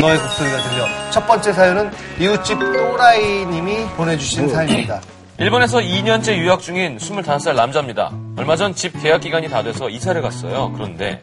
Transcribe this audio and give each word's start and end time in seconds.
너의 0.00 0.18
곡소리가 0.18 0.56
들려. 0.62 1.10
첫 1.10 1.26
번째 1.26 1.52
사연은 1.52 1.90
이웃집 2.20 2.58
또라이님이 2.58 3.86
보내주신 3.96 4.48
사연입니다. 4.48 5.00
일본에서 5.38 5.78
2년째 5.78 6.36
유학 6.38 6.60
중인 6.60 6.98
25살 6.98 7.54
남자입니다. 7.54 8.10
얼마 8.36 8.56
전 8.56 8.74
집 8.74 9.00
계약 9.02 9.20
기간이 9.20 9.48
다 9.48 9.62
돼서 9.62 9.88
이사를 9.88 10.20
갔어요. 10.22 10.72
그런데 10.74 11.22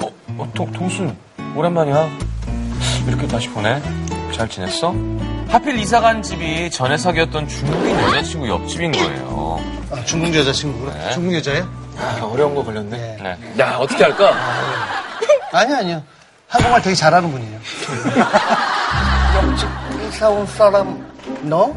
어, 0.00 0.10
어 0.38 0.48
동, 0.54 0.70
동순 0.72 1.16
오랜만이야. 1.54 2.08
이렇게 3.08 3.26
다시 3.26 3.48
보내? 3.50 3.80
잘 4.32 4.48
지냈어? 4.48 4.94
하필 5.48 5.78
이사 5.78 6.00
간 6.00 6.22
집이 6.22 6.70
전에 6.70 6.96
사귀었던 6.98 7.48
중국인 7.48 7.98
여자친구 8.00 8.48
옆집인 8.48 8.92
거예요. 8.92 9.58
아, 9.90 10.04
중국 10.04 10.34
여자친구구나. 10.34 10.92
네. 10.94 11.10
중국 11.12 11.34
여자예요? 11.34 11.66
아, 11.98 12.20
어려운 12.30 12.54
거 12.54 12.62
걸렸네. 12.62 13.16
네. 13.22 13.36
야, 13.58 13.76
어떻게 13.80 14.04
할까? 14.04 14.30
아니, 15.52 15.74
아니요. 15.74 16.02
한국말 16.48 16.80
되게 16.82 16.94
잘하는 16.94 17.30
분이에요. 17.30 17.60
옆집 19.36 19.68
이사 20.08 20.28
온 20.30 20.46
사람, 20.46 21.06
너? 21.42 21.74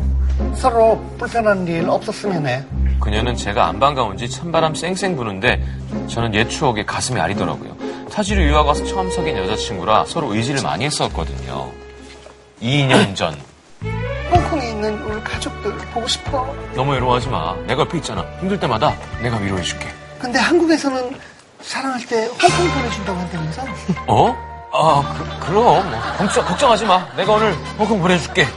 서로 0.56 1.00
불편한 1.18 1.68
일 1.68 1.88
없었으면 1.90 2.48
해. 2.48 2.64
그녀는 3.00 3.36
제가 3.36 3.68
안 3.68 3.80
반가운 3.80 4.16
지 4.18 4.30
찬바람 4.30 4.74
쌩쌩 4.76 5.16
부는데 5.16 5.62
저는 6.08 6.34
옛 6.36 6.48
추억에 6.48 6.86
가슴이 6.86 7.20
아리더라고요. 7.20 7.76
타지로 8.12 8.44
유학 8.44 8.66
와서 8.68 8.84
처음 8.86 9.10
사귄 9.12 9.38
여자친구라 9.38 10.06
서로 10.06 10.34
의지를 10.34 10.62
많이 10.62 10.86
했었거든요. 10.86 11.70
2년 12.62 13.16
전. 13.16 13.36
홍콩에 14.32 14.70
있는 14.70 15.02
우리 15.04 15.22
가족들 15.24 15.76
보고 15.94 16.08
싶어. 16.08 16.56
너무 16.76 16.94
외로워하지 16.94 17.28
마. 17.28 17.56
내가 17.68 17.82
옆에 17.82 17.98
있잖아. 17.98 18.26
힘들 18.40 18.60
때마다 18.60 18.96
내가 19.22 19.38
위로해줄게. 19.38 19.88
근데 20.20 20.40
한국에서는 20.40 21.18
사랑할 21.62 22.06
때 22.06 22.26
홍콩 22.28 22.74
보내준다고 22.76 23.20
한다면서? 23.20 23.64
어? 24.08 24.51
아, 24.74 25.16
그, 25.18 25.48
그럼. 25.48 25.90
뭐, 25.90 26.02
걱정, 26.18 26.46
걱정하지 26.46 26.86
마. 26.86 27.06
내가 27.16 27.34
오늘 27.34 27.54
홍콩 27.78 28.00
보내줄게. 28.02 28.48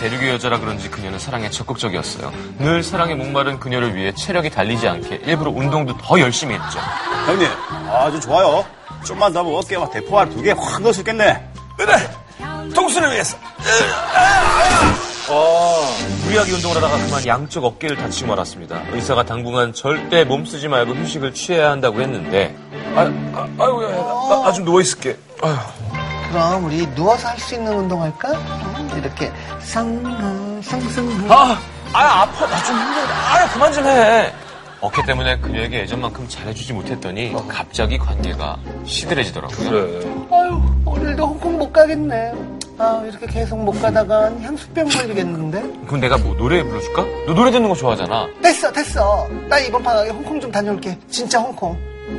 대륙의 0.00 0.28
여자라 0.30 0.60
그런지 0.60 0.90
그녀는 0.90 1.18
사랑에 1.18 1.48
적극적이었어요. 1.48 2.30
늘 2.58 2.82
사랑에 2.82 3.14
목마른 3.14 3.58
그녀를 3.58 3.94
위해 3.96 4.12
체력이 4.14 4.50
달리지 4.50 4.86
않게 4.86 5.22
일부러 5.24 5.50
운동도 5.50 5.96
더 5.96 6.20
열심히 6.20 6.54
했죠. 6.54 6.78
형님, 7.26 7.48
아주 7.90 8.20
좋아요. 8.20 8.64
좀만 9.04 9.32
더 9.32 9.42
먹을게. 9.42 9.78
막 9.78 9.90
대포알 9.90 10.28
두 10.30 10.42
개 10.42 10.52
확 10.52 10.82
넣을 10.82 10.92
수 10.92 11.00
있겠네. 11.00 11.48
그래! 11.78 11.94
동수를 12.74 13.10
위해서! 13.12 13.38
무리하게 16.24 16.52
운동을 16.52 16.76
하다가 16.76 16.96
그만 17.06 17.26
양쪽 17.26 17.64
어깨를 17.64 17.96
다치고 17.96 18.28
말았습니다. 18.28 18.82
의사가 18.92 19.24
당분간 19.24 19.72
절대 19.72 20.24
몸 20.24 20.44
쓰지 20.44 20.68
말고 20.68 20.92
휴식을 20.94 21.32
취해야 21.34 21.70
한다고 21.70 22.00
했는데, 22.02 22.54
아, 22.94 23.00
아, 23.34 23.48
아유, 23.58 23.82
야, 23.84 23.90
야, 23.96 24.28
나, 24.28 24.42
나좀 24.44 24.64
누워있을게. 24.66 25.16
아유. 25.46 25.56
그럼 26.30 26.64
우리 26.64 26.86
누워서 26.94 27.28
할 27.28 27.38
수 27.38 27.54
있는 27.54 27.72
운동 27.72 28.02
할까? 28.02 28.30
음, 28.32 28.90
이렇게 28.98 29.30
상하, 29.60 30.60
상승하. 30.62 31.34
아, 31.34 31.58
아, 31.92 32.22
아파. 32.22 32.46
나 32.46 32.62
좀 32.64 32.76
힘들다. 32.76 33.14
아, 33.14 33.48
그만 33.52 33.72
좀 33.72 33.84
해. 33.86 34.32
어깨 34.80 35.02
때문에 35.04 35.38
그녀에게 35.38 35.80
예전만큼 35.80 36.28
잘해주지 36.28 36.72
못했더니 36.74 37.34
갑자기 37.48 37.96
관계가 37.96 38.56
시들해지더라고요. 38.84 39.70
그래. 39.70 40.26
아유, 40.30 40.60
오늘도 40.84 41.26
홍콩 41.26 41.58
못 41.58 41.72
가겠네. 41.72 42.32
아, 42.78 43.02
이렇게 43.08 43.26
계속 43.26 43.58
못 43.58 43.80
가다간 43.80 44.38
향수병 44.42 44.88
걸리겠는데? 44.88 45.62
그럼 45.86 46.00
내가 46.00 46.18
뭐 46.18 46.36
노래 46.36 46.62
불러줄까? 46.62 47.02
너 47.26 47.32
노래 47.34 47.50
듣는 47.50 47.68
거 47.70 47.74
좋아하잖아. 47.74 48.26
됐어, 48.42 48.70
됐어. 48.70 49.26
나 49.48 49.58
이번 49.60 49.82
방학에 49.82 50.10
홍콩 50.10 50.38
좀 50.40 50.52
다녀올게. 50.52 50.98
진짜 51.08 51.38
홍콩. 51.38 51.74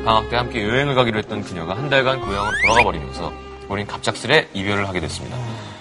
방학 0.05 0.29
때 0.29 0.35
함께 0.35 0.63
여행을 0.63 0.95
가기로 0.95 1.17
했던 1.19 1.43
그녀가 1.43 1.75
한 1.75 1.89
달간 1.89 2.19
고향으로 2.19 2.55
돌아가 2.61 2.83
버리면서 2.83 3.31
우린 3.69 3.85
갑작스레 3.87 4.49
이별을 4.53 4.87
하게 4.87 4.99
됐습니다. 5.01 5.37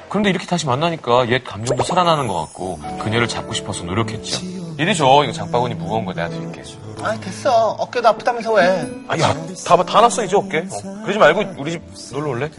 그런데 0.08 0.30
이렇게 0.30 0.46
다시 0.46 0.66
만나니까 0.66 1.28
옛 1.30 1.42
감정도 1.44 1.82
살아나는 1.82 2.26
것 2.28 2.34
같고 2.46 2.78
그녀를 3.02 3.26
잡고 3.28 3.52
싶어서 3.52 3.84
노력했죠. 3.84 4.40
이리 4.78 4.94
줘. 4.94 5.22
이거 5.24 5.32
장바구니 5.32 5.74
무거운 5.74 6.04
거 6.04 6.12
내가 6.12 6.28
드릴게. 6.28 6.62
아, 7.02 7.14
됐어. 7.20 7.70
어깨도 7.72 8.08
아프다면서 8.08 8.52
왜? 8.54 8.86
아, 9.08 9.18
야, 9.18 9.34
다, 9.66 9.76
다 9.82 10.00
났어, 10.00 10.24
이제 10.24 10.36
어깨. 10.36 10.58
어, 10.58 11.02
그러지 11.02 11.18
말고 11.18 11.54
우리 11.58 11.72
집 11.72 11.82
놀러 12.12 12.30
올래? 12.30 12.50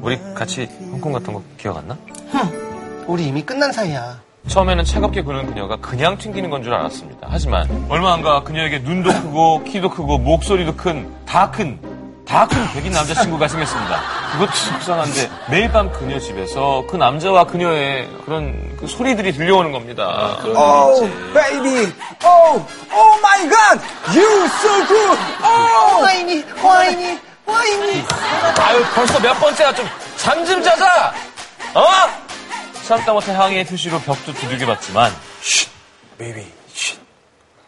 우리 0.00 0.18
같이 0.34 0.68
홍콩 0.80 1.12
갔던 1.12 1.34
거 1.34 1.42
기억 1.58 1.76
안 1.76 1.88
나? 1.88 1.98
우리 3.06 3.26
이미 3.26 3.42
끝난 3.42 3.72
사이야. 3.72 4.20
처음에는 4.48 4.84
차갑게 4.84 5.22
구는 5.22 5.46
그녀가 5.46 5.76
그냥 5.76 6.18
튕기는 6.18 6.50
건 6.50 6.62
줄 6.62 6.74
알았습니다. 6.74 7.28
하지만 7.30 7.86
얼마 7.88 8.12
안 8.12 8.22
가 8.22 8.42
그녀에게 8.42 8.80
눈도 8.80 9.10
크고 9.12 9.64
키도 9.64 9.90
크고 9.90 10.18
목소리도 10.18 10.76
큰, 10.76 11.08
다 11.26 11.50
큰, 11.50 11.78
다 12.26 12.46
큰 12.46 12.56
백인 12.72 12.92
남자친구가 12.92 13.48
생겼습니다. 13.48 14.00
그것도 14.32 14.52
속상한데 14.52 15.30
매일 15.50 15.70
밤 15.72 15.90
그녀 15.92 16.18
집에서 16.18 16.84
그 16.88 16.96
남자와 16.96 17.44
그녀의 17.44 18.08
그런 18.24 18.76
그 18.76 18.86
소리들이 18.86 19.32
들려오는 19.32 19.72
겁니다. 19.72 20.38
Oh, 20.44 21.08
baby. 21.34 21.92
Oh, 22.24 22.64
oh 22.92 23.18
my 23.20 23.48
god. 23.48 23.80
You 24.14 24.44
so 24.46 24.86
good. 24.86 25.18
Oh. 25.42 26.02
와인이, 26.02 26.44
와인이, 26.62 27.18
와인이. 27.46 28.04
아유 28.60 28.84
벌써 28.94 29.18
몇 29.20 29.34
번째야 29.40 29.72
좀 29.74 29.86
잠 30.16 30.44
좀 30.46 30.62
자자! 30.62 31.12
어? 31.74 31.82
참다 32.86 33.12
못해 33.12 33.32
항의의 33.32 33.64
표시로 33.64 33.98
벽도 34.00 34.32
두들겨 34.34 34.66
봤지만 34.66 35.12
Baby, 36.18 36.46
shit. 36.74 37.00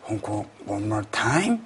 홍콩 0.08 0.46
one 0.66 0.84
more 0.84 1.04
time. 1.10 1.58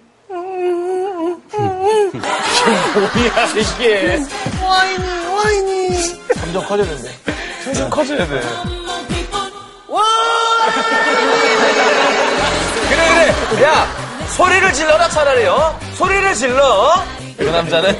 뭐야 2.94 3.46
이게 3.56 4.18
와인이, 4.62 5.26
와인이. 5.26 6.24
점점 6.34 6.64
커지는데 6.66 7.10
점점 7.64 7.90
커져야 7.90 8.26
돼 8.26 8.40
그래 12.88 13.34
그래 13.50 13.62
야 13.64 13.86
소리를 14.36 14.72
질러라 14.72 15.08
차라리요 15.08 15.78
소리를 15.94 16.34
질러 16.34 17.04
그 17.36 17.44
남자는 17.44 17.98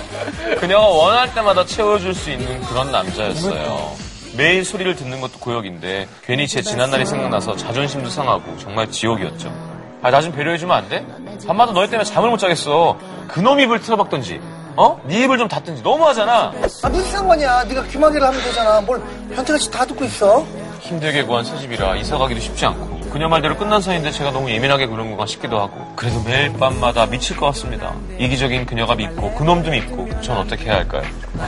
그녀가 0.61 0.87
원할 0.87 1.33
때마다 1.35 1.65
채워줄 1.65 2.15
수 2.15 2.31
있는 2.31 2.61
그런 2.67 2.91
남자였어요 2.93 3.97
매일 4.39 4.65
소리를 4.65 4.95
듣는 4.97 5.21
것도 5.21 5.39
고역인데 5.41 6.09
괜히 6.25 6.47
제 6.49 6.63
지난날이 6.63 7.05
생각나서 7.05 7.57
자존심도 7.57 8.09
상하고 8.09 8.57
정말 8.59 8.91
지옥이었죠 8.91 9.53
아 10.01 10.11
나 10.11 10.21
좀 10.23 10.31
배려해주면 10.33 10.77
안 10.77 10.89
돼? 10.89 11.05
밤마다 11.47 11.73
너희 11.73 11.91
때문에 11.91 12.05
잠을 12.09 12.31
못 12.31 12.39
자겠어 12.39 12.97
그놈 13.27 13.59
입을 13.61 13.81
틀어박던지 13.81 14.41
어? 14.77 15.01
네 15.07 15.25
입을 15.25 15.39
좀 15.39 15.49
닫든지 15.49 15.83
너무하잖아 15.83 16.53
아, 16.85 16.89
무슨 16.89 17.11
상관이야. 17.11 17.65
네가 17.65 17.83
귀마개를 17.87 18.25
하면 18.29 18.41
되잖아. 18.41 18.81
뭘 18.81 19.03
변태같이 19.35 19.69
다 19.73 19.85
듣고 19.85 20.05
있어? 20.05 20.47
힘들게 20.83 21.25
구한 21.25 21.45
새 21.45 21.59
집이라 21.59 21.97
이사 21.97 22.17
가기도 22.17 22.41
쉽지 22.41 22.65
않고 22.67 22.98
그녀 23.11 23.29
말대로 23.29 23.57
끝난 23.57 23.81
사이인데 23.81 24.11
제가 24.11 24.31
너무 24.31 24.51
예민하게 24.51 24.87
구는 24.87 25.09
건가 25.09 25.27
싶기도 25.27 25.59
하고 25.61 25.93
그래도 25.97 26.23
매일 26.23 26.53
밤마다 26.53 27.07
미칠 27.07 27.37
것 27.37 27.47
같습니다. 27.47 27.95
이기적인 28.19 28.67
그녀가 28.67 28.95
믿고 28.95 29.35
그놈도 29.35 29.71
믿고 29.71 30.09
전 30.21 30.39
어떻게 30.39 30.65
해야 30.67 30.77
할까요? 30.77 31.03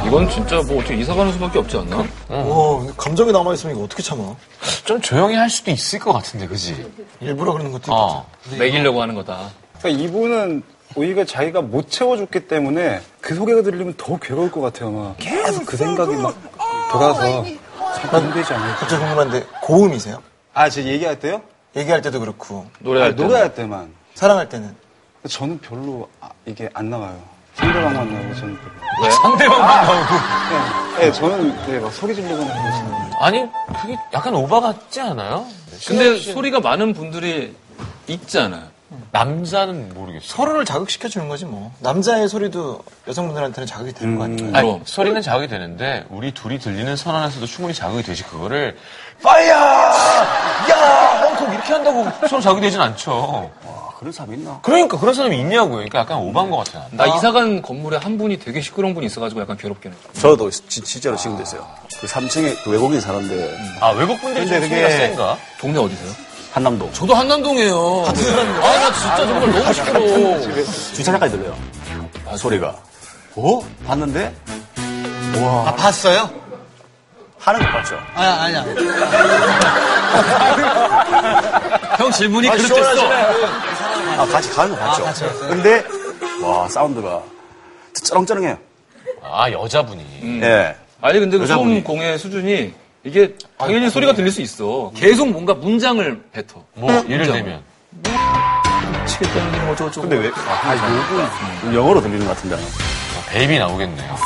이건 0.07 0.29
진짜 0.31 0.63
뭐 0.63 0.79
어떻게 0.81 0.97
이사 0.97 1.15
가는 1.15 1.33
수밖에 1.33 1.59
없지 1.59 1.77
않나? 1.77 1.99
와, 2.29 2.87
감정이 2.97 3.33
남아있으면 3.33 3.77
이거 3.77 3.85
어떻게 3.85 4.03
참아? 4.03 4.35
좀 4.85 5.01
조용히 5.01 5.35
할 5.35 5.51
수도 5.51 5.71
있을 5.71 5.99
것 5.99 6.13
같은데 6.13 6.47
그지? 6.47 6.91
일부러 7.21 7.53
그러는 7.53 7.73
것도 7.73 7.93
어. 7.93 8.27
매기려고 8.59 9.03
하는 9.03 9.15
거다. 9.15 9.51
그러니까 9.79 10.03
이분은 10.05 10.63
오히려 10.97 11.25
자기가 11.25 11.61
못 11.61 11.91
채워줬기 11.91 12.49
때문에 12.49 13.01
그 13.21 13.35
소개가 13.35 13.63
들리면 13.63 13.95
더 13.97 14.19
괴로울 14.19 14.51
것 14.51 14.61
같아요. 14.61 14.91
막 14.91 15.17
계속 15.19 15.65
그 15.67 15.77
생각이 15.77 16.17
막 16.17 16.35
돌아서 16.91 17.45
참 17.95 18.25
힘들지 18.25 18.53
않을까. 18.55 18.77
갑자기 18.77 19.01
궁금한데 19.03 19.45
고음이세요? 19.63 20.21
아, 20.53 20.69
제 20.69 20.85
얘기할 20.85 21.21
때요? 21.21 21.43
얘기할 21.77 22.03
때도 22.03 22.21
그렇고 22.21 22.67
노래할 22.81 23.09
아니, 23.09 23.17
때. 23.17 23.23
노래할 23.23 23.55
때만. 23.55 23.93
사랑할 24.15 24.49
때는 24.49 24.75
저는 25.29 25.59
별로 25.61 26.09
아, 26.21 26.31
이게 26.47 26.69
안 26.75 26.91
나와요. 26.91 27.21
상대방만 27.55 27.95
나오고 28.13 28.35
저는 28.35 28.59
별로. 28.59 28.73
왜? 29.05 29.11
상대방만 29.23 29.87
나오고. 29.87 30.97
네, 30.99 31.05
네, 31.07 31.13
저는 31.13 31.67
네, 31.67 31.79
막 31.79 31.93
소리 31.93 32.15
지르거나 32.15 32.53
않아요. 32.55 33.11
아니 33.21 33.47
그게 33.81 33.97
약간 34.13 34.35
오바 34.35 34.61
같지 34.61 35.01
않아요? 35.01 35.47
근데 35.87 36.17
소리가 36.19 36.61
많은 36.61 36.93
분들이 36.95 37.55
있잖아요. 38.09 38.65
남자는 39.13 39.95
모르겠어. 39.95 40.27
서로를 40.27 40.65
자극시켜 40.65 41.09
주는 41.09 41.29
거지 41.29 41.45
뭐 41.45 41.73
남자의 41.79 42.29
소리도 42.29 42.83
여성분들한테는 43.07 43.67
자극이 43.67 43.93
되는 43.93 44.17
거 44.19 44.25
아니에요? 44.25 44.51
아니, 44.57 44.67
그럼. 44.69 44.83
소리는 44.85 45.21
자극이 45.23 45.47
되는데 45.47 46.05
우리 46.11 46.33
둘이 46.33 46.59
들리는 46.59 46.97
선 46.97 47.15
안에서도 47.15 47.47
충분히 47.47 47.73
자극이 47.75 48.03
되지 48.03 48.25
그거를 48.25 48.77
파이어! 49.23 49.55
한다고 51.85 52.29
서로 52.29 52.41
자극이 52.43 52.61
되진 52.63 52.81
않죠. 52.81 53.51
아, 53.67 53.89
그런 53.99 54.13
사람 54.13 54.35
있나? 54.35 54.59
그러니까 54.63 54.99
그런 54.99 55.15
사람이 55.15 55.39
있냐고요. 55.39 55.77
그러니까 55.77 56.01
약간 56.01 56.19
오반 56.19 56.51
것 56.51 56.59
같아요. 56.59 56.85
나 56.93 57.07
이사 57.07 57.33
간 57.33 57.63
건물에 57.63 57.97
한 57.97 58.19
분이 58.19 58.39
되게 58.39 58.61
시끄러운 58.61 58.95
분이 58.95 59.07
있어가지고 59.07 59.41
약간 59.41 59.57
괴롭긴 59.57 59.93
해. 59.93 59.97
저도 60.21 60.51
지- 60.51 60.83
실제로 60.85 61.17
지금 61.17 61.37
됐어요. 61.39 61.67
그 62.01 62.07
3층에 62.07 62.63
그 62.65 62.71
외국인 62.71 63.01
사는데 63.01 63.57
아 63.81 63.91
외국 63.91 64.21
분들이 64.21 64.47
좀 64.47 64.61
근데 64.61 64.69
소리가 64.69 64.89
그게- 64.89 64.99
센가? 65.09 65.39
동네 65.59 65.79
어디세요? 65.79 66.11
한남동. 66.53 66.93
저도 66.93 67.15
한남동이에요. 67.15 68.05
아, 68.07 68.13
나 68.13 68.93
진짜 68.93 69.17
정말 69.19 69.53
너무 69.53 69.73
시끄러워. 69.73 70.41
주차장까지 70.95 71.37
들려요. 71.37 71.57
소리가. 72.37 72.75
어? 73.37 73.61
봤는데 73.87 74.35
아, 75.37 75.75
봤어요? 75.77 76.29
하는 77.41 77.61
거 77.61 77.67
맞죠? 77.71 77.99
아, 78.15 78.23
아니야. 78.43 78.65
형 81.99 82.11
질문이 82.11 82.49
그렇겠어. 82.51 83.11
아, 84.19 84.27
같이 84.27 84.51
가는 84.51 84.71
거 84.75 84.77
봤죠? 84.77 85.05
근데, 85.49 85.83
와, 86.43 86.69
사운드가 86.69 87.23
쩌렁쩌렁해요. 88.05 88.59
아, 89.23 89.51
여자분이. 89.51 90.41
예. 90.43 90.77
아니 91.03 91.19
근데 91.19 91.39
그 91.39 91.45
여자분이. 91.45 91.71
소음 91.77 91.85
공의 91.85 92.19
수준이 92.19 92.75
이게 93.05 93.35
당연히 93.57 93.89
소리가 93.89 94.13
들릴 94.13 94.31
수 94.31 94.43
있어. 94.43 94.93
계속 94.95 95.29
뭔가 95.31 95.55
문장을 95.55 96.23
뱉어. 96.33 96.63
뭐, 96.75 96.93
예를 97.09 97.27
들면. 97.27 97.63
미치겠다는 99.03 99.53
게뭐 99.53 99.77
저거 99.77 100.03
근데 100.03 100.17
왜, 100.17 100.31
아, 100.47 100.75
욕은 101.63 101.75
영어로 101.75 102.03
들리는 102.03 102.27
것 102.27 102.37
같은데. 102.37 102.57
뭐 102.57 102.65
베이비 103.31 103.59
나오겠네요. 103.59 104.17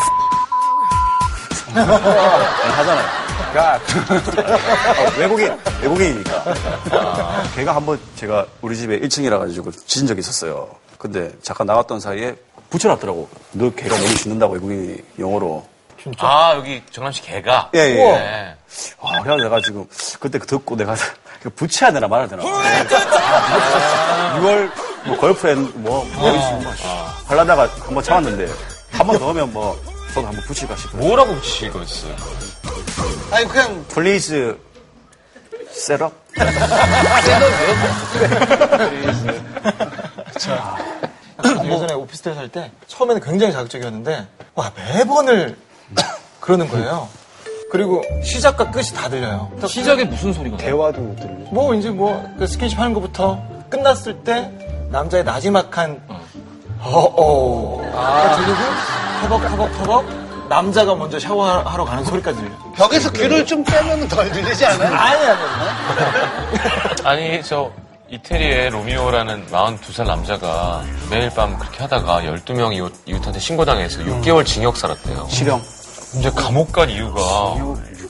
하잖아요. 1.74 3.06
가. 3.52 3.74
어, 3.76 5.12
외국인, 5.18 5.56
외국인이니까. 5.82 6.44
걔가 7.56 7.74
한번 7.74 7.98
제가 8.16 8.46
우리 8.60 8.76
집에 8.76 8.98
1층이라 9.00 9.38
가지고 9.38 9.70
지진 9.72 10.06
적이 10.06 10.20
있었어요. 10.20 10.68
근데 10.98 11.30
잠깐 11.42 11.66
나갔던 11.66 12.00
사이에 12.00 12.34
붙여놨더라고. 12.70 13.28
너 13.52 13.70
걔가 13.74 13.96
너무 13.96 14.14
죽는다고 14.14 14.54
외국인이 14.54 14.98
영어로. 15.18 15.66
아, 16.18 16.52
여기 16.56 16.82
정남 16.90 17.12
씨 17.12 17.22
개가. 17.22 17.70
예, 17.74 17.78
예. 17.78 17.94
네. 17.94 18.54
와, 19.00 19.20
그래서 19.22 19.42
내가 19.42 19.60
지금 19.60 19.86
그때 20.20 20.38
듣고 20.38 20.76
내가 20.76 20.94
붙여야 21.56 21.92
되나 21.92 22.06
말아야 22.08 22.26
되나. 22.28 22.42
your 24.38 24.70
뭐 25.06 25.16
girlfriend 25.19 25.72
뭐, 25.78 26.04
뭐 26.16 26.32
하려다가 27.26 27.68
한번 27.84 28.02
참았는데 28.02 28.48
한 28.92 29.06
번 29.06 29.18
더 29.18 29.28
하면 29.30 29.52
뭐 29.52 29.78
저도 30.14 30.26
한번 30.28 30.44
붙일까 30.44 30.76
싶어요. 30.76 31.02
뭐라고 31.02 31.34
붙이실 31.34 31.72
거였어요? 31.72 32.14
아니, 33.32 33.46
그냥 33.49 33.84
please 33.88 34.56
shut 35.70 35.94
up? 35.94 36.12
예전에 41.64 41.94
오피스텔 41.94 42.34
살 42.34 42.49
때 42.49 42.70
처음에는 42.87 43.20
굉장히 43.22 43.52
자극적이었는데 43.52 44.26
와 44.55 44.72
매번을 44.76 45.56
그러는 46.40 46.69
거예요. 46.69 47.08
그리고 47.70 48.02
시작과 48.22 48.70
끝이 48.70 48.87
다 48.94 49.08
들려요. 49.08 49.50
시작에 49.67 50.05
무슨 50.05 50.32
소리가 50.32 50.56
나? 50.56 50.62
대화도 50.62 51.00
못 51.00 51.17
들려. 51.17 51.34
뭐 51.50 51.75
이제 51.75 51.90
뭐 51.90 52.25
그 52.38 52.46
스킨십 52.46 52.78
하는 52.78 52.94
것부터 52.94 53.43
끝났을 53.69 54.22
때 54.22 54.50
남자의 54.90 55.25
나지막한 55.25 56.00
어어 56.81 57.82
들리고 58.37 58.58
터벅터벅터벅 59.28 60.04
남자가 60.48 60.94
먼저 60.94 61.18
샤워하러 61.18 61.84
가는 61.84 62.04
소리까지 62.04 62.38
들려요. 62.38 62.72
벽에서 62.76 63.10
귀를 63.12 63.46
좀 63.46 63.64
빼면 63.64 64.06
덜 64.08 64.30
들리지 64.30 64.66
않아요? 64.66 64.94
아니 64.94 65.26
아니 65.26 65.40
아니, 67.04 67.42
저, 67.42 67.70
이태리의 68.10 68.70
로미오라는 68.70 69.46
42살 69.46 70.06
남자가 70.06 70.82
매일 71.10 71.30
밤 71.30 71.58
그렇게 71.58 71.78
하다가 71.78 72.20
12명 72.22 72.74
이웃, 72.74 72.92
이웃한테 73.06 73.38
신고당해서 73.38 74.00
6개월 74.00 74.44
징역 74.44 74.76
살았대요. 74.76 75.26
실형. 75.30 75.62
근데 76.12 76.30
감옥 76.30 76.70
간 76.70 76.88
이유가 76.90 77.56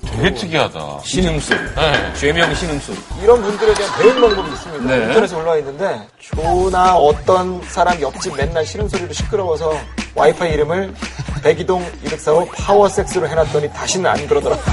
되게 0.05 0.35
특이하다. 0.35 0.99
신음소리. 1.05 1.59
네. 1.77 2.13
죄명 2.15 2.55
신음소리. 2.55 2.99
이런 3.23 3.41
분들에 3.41 3.73
대한 3.73 3.99
배운 3.99 4.21
방법이 4.21 4.53
있습니다. 4.53 4.85
네. 4.85 5.05
인터넷에 5.07 5.37
올라와 5.37 5.57
있는데 5.59 6.07
조나 6.19 6.97
어떤 6.97 7.63
사람 7.63 7.99
옆집 8.01 8.37
맨날 8.37 8.67
싫은 8.67 8.89
소리로 8.89 9.13
시끄러워서 9.13 9.73
와이파이 10.15 10.53
이름을 10.55 10.95
백이동 11.43 11.85
204호 12.05 12.51
파워섹스로 12.57 13.29
해놨더니 13.29 13.71
다시는 13.73 14.11
안 14.11 14.27
그러더라. 14.27 14.57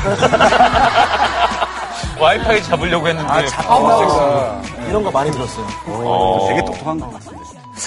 와이파이 2.20 2.62
잡으려고 2.64 3.08
했는데. 3.08 3.48
이런 4.88 5.04
거 5.04 5.12
많이 5.12 5.32
들었어요. 5.32 5.68
되게 6.48 6.64
똑똑한 6.66 7.00
것 7.00 7.12
같은데. 7.14 7.40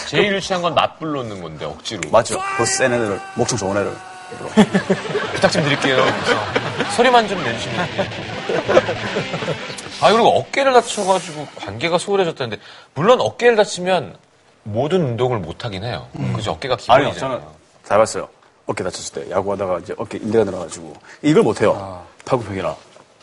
제일 0.08 0.34
유치한 0.34 0.60
건 0.60 0.74
납불 0.74 1.12
놓는 1.12 1.40
건데, 1.40 1.64
억지로. 1.64 2.00
맞죠? 2.10 2.40
그센 2.56 2.92
애들, 2.92 3.20
목청 3.36 3.56
좋은 3.58 3.76
애들. 3.76 3.96
부탁 5.34 5.52
좀 5.52 5.62
드릴게요. 5.62 5.96
그래서 5.96 6.90
소리만 6.96 7.28
좀 7.28 7.42
내주시면. 7.44 7.88
아, 10.00 10.10
그리고 10.10 10.38
어깨를 10.38 10.72
다쳐가지고 10.72 11.46
관계가 11.56 11.98
소홀해졌다는데, 11.98 12.60
물론 12.94 13.20
어깨를 13.20 13.54
다치면 13.56 14.16
모든 14.64 15.02
운동을 15.04 15.38
못 15.38 15.64
하긴 15.64 15.84
해요. 15.84 16.06
그죠? 16.34 16.50
어깨가 16.52 16.76
아니요, 16.88 17.10
기본이잖아요. 17.10 17.38
저는 17.38 17.44
잘 17.84 17.98
봤어요. 17.98 18.28
어깨 18.66 18.82
다쳤을 18.82 19.24
때 19.24 19.30
야구하다가 19.30 19.78
이제 19.80 19.94
어깨 19.98 20.16
인대가 20.18 20.44
늘어가지고 20.44 20.94
이걸 21.22 21.42
못 21.42 21.60
해요. 21.60 22.02
팔굽혀기나. 22.24 22.74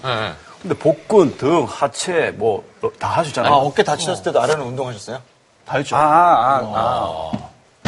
네, 0.03 0.15
네. 0.15 0.31
근데 0.61 0.75
복근, 0.75 1.35
등, 1.37 1.65
하체 1.67 2.31
뭐다할수 2.37 3.41
아. 3.41 3.49
어깨 3.49 3.81
다치셨을 3.83 4.23
때도 4.23 4.39
아래는 4.41 4.63
운동하셨어요? 4.63 5.19
다 5.65 5.77
했죠. 5.77 5.95
아, 5.95 5.99
아, 5.99 6.61
아. 6.75 7.31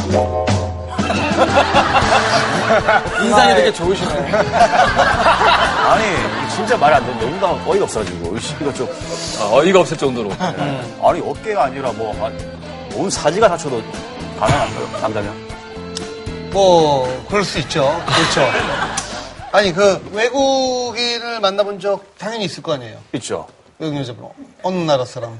인상이 3.23 3.53
되게 3.55 3.71
좋으시네. 3.71 4.31
아니 5.83 6.03
진짜 6.49 6.75
말이 6.77 6.95
안 6.95 7.05
되는데 7.05 7.39
너무 7.39 7.71
어이가 7.71 7.83
없어가지고 7.85 8.35
이거 8.37 8.73
좀 8.73 8.89
아, 9.39 9.49
어이가 9.53 9.81
없을 9.81 9.95
정도로. 9.95 10.31
아니 11.03 11.21
어깨가 11.21 11.65
아니라 11.65 11.91
뭐 11.91 12.11
온 12.95 13.09
사지가 13.09 13.47
다쳐도 13.49 13.81
가능한가요? 14.39 15.01
남자면? 15.01 15.33
뭐, 16.51 17.25
그럴 17.29 17.43
수 17.43 17.59
있죠. 17.59 17.81
그렇죠. 18.05 18.47
아니, 19.51 19.71
그, 19.73 20.03
외국인을 20.13 21.39
만나본 21.39 21.79
적 21.79 22.03
당연히 22.17 22.45
있을 22.45 22.61
거 22.63 22.73
아니에요. 22.73 22.97
있죠. 23.13 23.47
외국 23.79 23.97
여자분. 23.97 24.27
어느 24.61 24.75
나라 24.85 25.05
사람. 25.05 25.39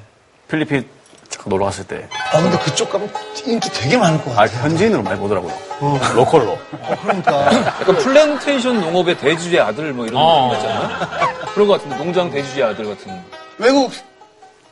필리핀 0.50 0.88
잠깐 1.30 1.50
놀러 1.50 1.66
갔을 1.66 1.84
때 1.86 2.08
아, 2.32 2.42
근데 2.42 2.58
그쪽 2.60 2.92
가면 2.92 3.12
인기 3.46 3.68
되게 3.72 3.98
많을 3.98 4.24
것 4.24 4.32
아, 4.34 4.46
같아. 4.46 4.60
현지인으로 4.64 5.02
많이 5.02 5.20
보더라고요. 5.20 5.52
local로. 6.16 6.58
그러니까. 7.02 7.46
약간 7.82 7.96
플랜테이션 7.98 8.82
농업의 8.82 9.18
대주주의 9.18 9.60
아들 9.60 9.94
뭐 9.94 10.06
이런 10.06 10.22
어. 10.22 10.50
거 10.50 10.56
있잖아요. 10.58 10.90
그런 11.54 11.68
것 11.68 11.74
같은데 11.76 11.98
농장 11.98 12.30
대주주의 12.30 12.64
아들 12.64 12.86
같은. 12.86 13.20
외국 13.58 13.92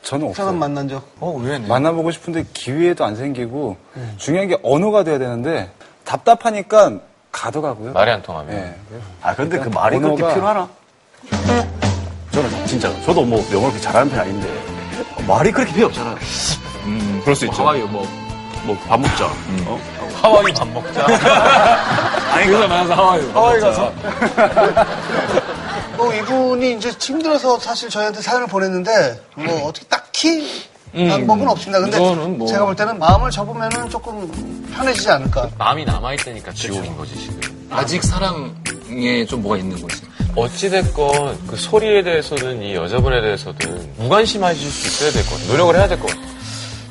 저는 0.02 0.28
없어요. 0.28 0.46
사람 0.46 0.58
만난 0.58 0.88
적. 0.88 1.02
어, 1.20 1.34
의외네. 1.38 1.66
만나보고 1.68 2.10
싶은데 2.10 2.44
기회도 2.52 3.04
안 3.04 3.14
생기고 3.16 3.76
중요한 4.16 4.48
게 4.48 4.58
언어가 4.62 5.04
돼야 5.04 5.18
되는데 5.18 5.70
답답하니까 6.04 6.98
가더라고요. 7.30 7.92
말이 7.92 8.10
안 8.10 8.20
통하면. 8.22 8.54
예. 8.56 8.74
아, 9.22 9.34
근데 9.34 9.58
그 9.58 9.68
말이 9.68 9.96
언어가- 9.96 10.16
그렇게 10.16 10.34
필요하나? 10.34 10.68
저는 12.32 12.66
진짜, 12.66 12.90
저도 13.04 13.22
뭐 13.24 13.38
영어를 13.52 13.60
그렇게 13.70 13.78
잘하는 13.80 14.10
편이 14.10 14.20
아닌데, 14.22 14.48
말이 15.26 15.52
그렇게 15.52 15.72
필요 15.72 15.86
없잖아요. 15.86 16.16
음, 16.86 17.20
그럴 17.22 17.36
수 17.36 17.44
있죠. 17.46 17.62
하와이 17.62 17.80
뭐, 17.82 18.06
뭐, 18.64 18.76
밥 18.88 18.98
먹자. 19.00 19.26
어? 19.66 19.78
하와이 20.20 20.52
밥 20.52 20.66
먹자. 20.68 21.06
아니, 22.34 22.46
그래서 22.46 22.66
만나서 22.68 22.94
하와이. 22.94 23.30
하와이 23.32 23.60
가서 23.60 23.92
뭐, 26.02 26.12
이분이 26.14 26.74
이제 26.74 26.90
힘들어서 27.00 27.58
사실 27.60 27.88
저희한테 27.88 28.20
사연을 28.20 28.46
보냈는데, 28.48 29.20
뭐, 29.36 29.68
어떻게 29.68 29.86
딱히 29.86 30.62
방법은 30.92 31.48
없습니다. 31.48 31.80
근데 31.80 31.96
뭐- 31.98 32.46
제가 32.48 32.64
볼 32.64 32.74
때는 32.76 32.98
마음을 32.98 33.30
접으면은 33.30 33.88
조금 33.88 34.66
편해지지 34.74 35.08
않을까. 35.10 35.48
마음이 35.58 35.84
남아있다니까 35.84 36.52
지옥인 36.52 36.96
거지, 36.96 37.16
지금. 37.18 37.40
아직 37.70 38.02
사랑에 38.02 39.24
좀 39.28 39.42
뭐가 39.42 39.58
있는 39.58 39.80
거지. 39.80 40.02
어찌됐건 40.34 41.46
그 41.46 41.56
소리에 41.56 42.02
대해서든 42.02 42.62
이 42.62 42.74
여자분에 42.74 43.20
대해서든 43.20 43.92
무관심하실 43.98 44.70
수 44.70 44.86
있어야 44.88 45.12
될 45.12 45.22
것 45.24 45.30
같아요. 45.32 45.48
노력을 45.48 45.76
해야 45.76 45.88
될 45.88 46.00
것 46.00 46.06
같아요. 46.08 46.21